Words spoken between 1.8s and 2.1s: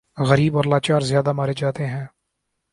ہیں۔